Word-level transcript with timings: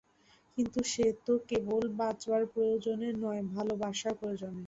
কিন্তু 0.57 0.79
সে 0.85 1.05
তো 1.25 1.33
কেবল 1.49 1.81
বাঁচবার 1.99 2.41
প্রয়োজনে 2.53 3.09
নয়, 3.23 3.41
ভালোবাসার 3.53 4.13
প্রয়োজনে। 4.19 4.59